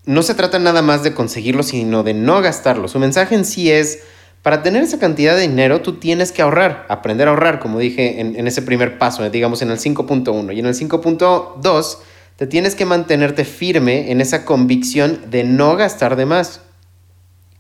no 0.04 0.22
se 0.22 0.34
trata 0.34 0.60
nada 0.60 0.82
más 0.82 1.02
de 1.02 1.12
conseguirlo, 1.12 1.64
sino 1.64 2.04
de 2.04 2.14
no 2.14 2.40
gastarlo. 2.40 2.86
Su 2.86 3.00
mensaje 3.00 3.34
en 3.34 3.44
sí 3.44 3.72
es, 3.72 4.04
para 4.42 4.62
tener 4.62 4.82
esa 4.82 4.98
cantidad 4.98 5.34
de 5.34 5.42
dinero, 5.42 5.82
tú 5.82 5.94
tienes 5.94 6.32
que 6.32 6.42
ahorrar, 6.42 6.86
aprender 6.88 7.28
a 7.28 7.30
ahorrar, 7.30 7.60
como 7.60 7.78
dije 7.78 8.20
en, 8.20 8.36
en 8.36 8.46
ese 8.46 8.62
primer 8.62 8.98
paso, 8.98 9.28
digamos 9.28 9.62
en 9.62 9.70
el 9.70 9.78
5.1. 9.78 10.54
Y 10.54 10.60
en 10.60 10.66
el 10.66 10.74
5.2, 10.74 11.98
te 12.36 12.46
tienes 12.46 12.74
que 12.74 12.86
mantenerte 12.86 13.44
firme 13.44 14.10
en 14.10 14.20
esa 14.20 14.46
convicción 14.46 15.30
de 15.30 15.44
no 15.44 15.76
gastar 15.76 16.16
de 16.16 16.24
más 16.24 16.62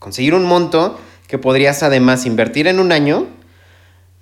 conseguir 0.00 0.34
un 0.34 0.46
monto 0.46 0.98
que 1.28 1.38
podrías 1.38 1.84
además 1.84 2.26
invertir 2.26 2.66
en 2.66 2.80
un 2.80 2.90
año, 2.90 3.28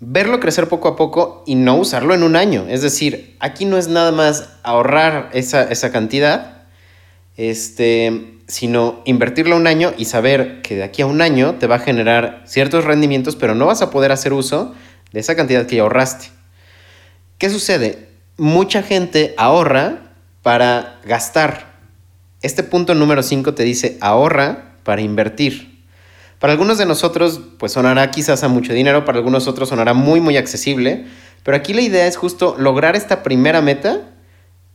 verlo 0.00 0.40
crecer 0.40 0.68
poco 0.68 0.88
a 0.88 0.96
poco 0.96 1.42
y 1.46 1.54
no 1.54 1.76
usarlo 1.76 2.12
en 2.12 2.22
un 2.22 2.36
año. 2.36 2.66
Es 2.68 2.82
decir, 2.82 3.36
aquí 3.40 3.64
no 3.64 3.78
es 3.78 3.88
nada 3.88 4.12
más 4.12 4.50
ahorrar 4.62 5.30
esa, 5.32 5.90
cantidad, 5.90 6.57
este, 7.38 8.34
sino 8.48 9.00
invertirlo 9.04 9.56
un 9.56 9.68
año 9.68 9.94
y 9.96 10.04
saber 10.04 10.60
que 10.60 10.74
de 10.76 10.82
aquí 10.82 11.02
a 11.02 11.06
un 11.06 11.22
año 11.22 11.54
te 11.54 11.68
va 11.68 11.76
a 11.76 11.78
generar 11.78 12.42
ciertos 12.46 12.84
rendimientos, 12.84 13.36
pero 13.36 13.54
no 13.54 13.66
vas 13.66 13.80
a 13.80 13.90
poder 13.90 14.12
hacer 14.12 14.34
uso 14.34 14.74
de 15.12 15.20
esa 15.20 15.36
cantidad 15.36 15.64
que 15.64 15.76
ya 15.76 15.82
ahorraste. 15.82 16.26
¿Qué 17.38 17.48
sucede? 17.48 18.08
Mucha 18.36 18.82
gente 18.82 19.34
ahorra 19.38 20.12
para 20.42 21.00
gastar. 21.04 21.78
Este 22.42 22.64
punto 22.64 22.94
número 22.94 23.22
5 23.22 23.54
te 23.54 23.62
dice 23.62 23.96
ahorra 24.00 24.74
para 24.82 25.00
invertir. 25.00 25.84
Para 26.40 26.52
algunos 26.52 26.78
de 26.78 26.86
nosotros, 26.86 27.40
pues 27.58 27.72
sonará 27.72 28.10
quizás 28.10 28.42
a 28.42 28.48
mucho 28.48 28.72
dinero, 28.72 29.04
para 29.04 29.18
algunos 29.18 29.46
otros 29.46 29.68
sonará 29.68 29.94
muy, 29.94 30.20
muy 30.20 30.36
accesible, 30.36 31.06
pero 31.44 31.56
aquí 31.56 31.72
la 31.72 31.82
idea 31.82 32.06
es 32.06 32.16
justo 32.16 32.56
lograr 32.58 32.96
esta 32.96 33.22
primera 33.22 33.60
meta 33.60 34.10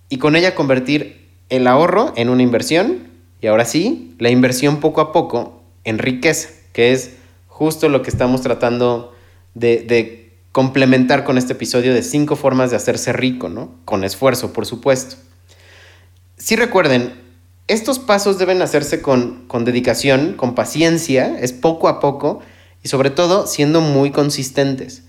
y 0.07 0.17
con 0.17 0.35
ella 0.35 0.55
convertir 0.55 1.22
el 1.53 1.67
ahorro 1.67 2.13
en 2.15 2.29
una 2.29 2.41
inversión 2.41 3.09
y 3.39 3.45
ahora 3.45 3.63
sí, 3.63 4.15
la 4.17 4.31
inversión 4.31 4.79
poco 4.79 5.01
a 5.01 5.11
poco 5.11 5.61
en 5.83 5.99
riqueza, 5.99 6.49
que 6.73 6.93
es 6.93 7.11
justo 7.47 7.89
lo 7.89 8.01
que 8.01 8.09
estamos 8.09 8.41
tratando 8.41 9.13
de, 9.53 10.31
complementar 10.51 11.23
con 11.23 11.37
este 11.37 11.53
episodio 11.53 11.93
de 11.93 12.03
cinco 12.03 12.35
formas 12.35 12.69
de 12.69 12.77
hacerse 12.77 13.11
rico, 13.11 13.49
¿no? 13.49 13.71
Con 13.85 14.03
esfuerzo, 14.03 14.53
por 14.53 14.67
supuesto. 14.67 15.15
Si 16.37 16.55
recuerden, 16.55 17.13
estos 17.67 17.97
pasos 17.97 18.37
deben 18.37 18.61
hacerse 18.61 19.01
con, 19.01 19.47
dedicación, 19.63 20.33
con 20.33 20.53
paciencia, 20.53 21.37
es 21.39 21.53
poco 21.53 21.87
a 21.87 21.99
poco 21.99 22.41
y 22.83 22.87
sobre 22.87 23.09
todo 23.09 23.45
siendo 23.47 23.81
muy 23.81 24.11
consistentes. 24.11 25.03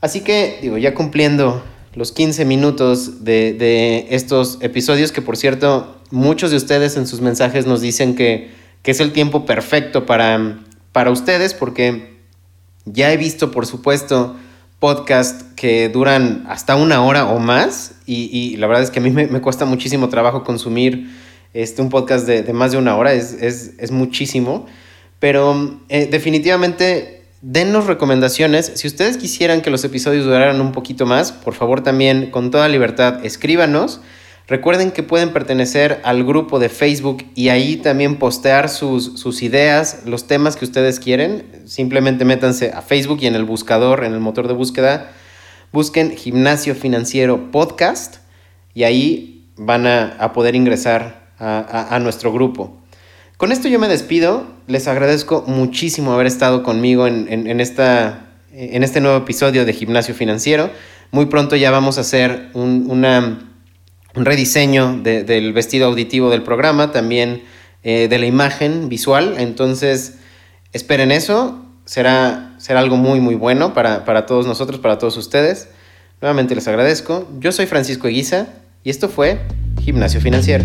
Así 0.00 0.20
que, 0.20 0.58
digo, 0.60 0.76
ya 0.76 0.94
cumpliendo 0.94 1.62
los 1.94 2.12
15 2.12 2.44
minutos 2.44 3.24
de, 3.24 4.06
estos 4.10 4.58
episodios, 4.60 5.12
que 5.12 5.22
por 5.22 5.36
cierto, 5.36 5.96
muchos 6.10 6.50
de 6.50 6.56
ustedes 6.56 6.96
en 6.96 7.06
sus 7.06 7.20
mensajes 7.20 7.66
nos 7.66 7.80
dicen 7.80 8.14
que, 8.14 8.50
es 8.84 8.98
el 8.98 9.12
tiempo 9.12 9.46
perfecto 9.46 10.06
para, 10.06 10.58
para 10.90 11.10
ustedes, 11.10 11.54
porque 11.54 12.16
ya 12.84 13.12
he 13.12 13.16
visto, 13.16 13.52
por 13.52 13.64
supuesto, 13.64 14.36
podcasts 14.80 15.44
que 15.54 15.88
duran 15.88 16.44
hasta 16.48 16.74
una 16.74 17.04
hora 17.04 17.26
o 17.26 17.38
más, 17.38 17.94
y, 18.06 18.56
la 18.56 18.66
verdad 18.66 18.82
es 18.82 18.90
que 18.90 18.98
a 18.98 19.02
mí 19.02 19.10
me, 19.10 19.40
cuesta 19.40 19.64
muchísimo 19.64 20.08
trabajo 20.08 20.42
consumir 20.42 21.10
este, 21.54 21.80
un 21.80 21.90
podcast 21.90 22.26
de, 22.26 22.52
más 22.52 22.72
de 22.72 22.78
una 22.78 22.96
hora, 22.96 23.12
es, 23.12 23.90
muchísimo, 23.92 24.66
pero 25.20 25.80
eh, 25.88 26.08
definitivamente 26.10 27.21
Denos 27.44 27.88
recomendaciones. 27.88 28.70
Si 28.76 28.86
ustedes 28.86 29.16
quisieran 29.16 29.62
que 29.62 29.70
los 29.70 29.82
episodios 29.82 30.24
duraran 30.24 30.60
un 30.60 30.70
poquito 30.70 31.06
más, 31.06 31.32
por 31.32 31.54
favor 31.54 31.82
también 31.82 32.30
con 32.30 32.52
toda 32.52 32.68
libertad 32.68 33.26
escríbanos. 33.26 34.00
Recuerden 34.46 34.92
que 34.92 35.02
pueden 35.02 35.32
pertenecer 35.32 36.00
al 36.04 36.22
grupo 36.22 36.60
de 36.60 36.68
Facebook 36.68 37.24
y 37.34 37.48
ahí 37.48 37.78
también 37.78 38.20
postear 38.20 38.68
sus, 38.68 39.18
sus, 39.18 39.42
ideas, 39.42 40.02
los 40.06 40.28
temas 40.28 40.54
que 40.54 40.64
ustedes 40.64 41.00
quieren. 41.00 41.44
Simplemente 41.64 42.24
métanse 42.24 42.70
a 42.70 42.80
Facebook 42.80 43.18
y 43.22 43.26
en 43.26 43.34
el 43.34 43.44
buscador, 43.44 44.04
en 44.04 44.12
el 44.12 44.20
motor 44.20 44.46
de 44.46 44.54
búsqueda, 44.54 45.10
busquen 45.72 46.16
Gimnasio 46.16 46.76
Financiero 46.76 47.50
Podcast 47.50 48.18
y 48.72 48.84
ahí 48.84 49.48
van 49.56 49.88
a, 49.88 50.32
poder 50.32 50.54
ingresar 50.54 51.32
a 51.40 51.98
nuestro 52.00 52.32
grupo. 52.32 52.81
Con 53.42 53.50
esto 53.50 53.66
yo 53.66 53.80
me 53.80 53.88
despido. 53.88 54.46
Les 54.68 54.86
agradezco 54.86 55.42
muchísimo 55.48 56.12
haber 56.12 56.28
estado 56.28 56.62
conmigo 56.62 57.08
en, 57.08 57.60
esta, 57.60 58.26
en 58.52 58.84
este 58.84 59.00
nuevo 59.00 59.16
episodio 59.16 59.64
de 59.64 59.72
Gimnasio 59.72 60.14
Financiero. 60.14 60.70
Muy 61.10 61.26
pronto 61.26 61.56
ya 61.56 61.72
vamos 61.72 61.98
a 61.98 62.02
hacer 62.02 62.50
un, 62.54 62.86
un 62.88 64.24
rediseño 64.24 65.00
del 65.02 65.52
vestido 65.54 65.88
auditivo 65.88 66.30
del 66.30 66.44
programa, 66.44 66.92
también 66.92 67.42
eh, 67.82 68.06
de 68.08 68.18
la 68.20 68.26
imagen 68.26 68.88
visual. 68.88 69.34
Entonces, 69.38 70.18
esperen 70.72 71.10
eso. 71.10 71.66
Será, 71.84 72.54
será 72.58 72.78
algo 72.78 72.96
muy, 72.96 73.18
muy 73.18 73.34
bueno 73.34 73.74
para, 73.74 74.04
para 74.04 74.24
todos 74.24 74.46
nosotros, 74.46 74.78
para 74.78 74.98
todos 74.98 75.16
ustedes. 75.16 75.66
Nuevamente 76.20 76.54
les 76.54 76.68
agradezco. 76.68 77.28
Yo 77.40 77.50
soy 77.50 77.66
Francisco 77.66 78.06
Eguiza 78.06 78.50
y 78.84 78.90
esto 78.90 79.08
fue 79.08 79.40
Gimnasio 79.80 80.20
Financiero. 80.20 80.64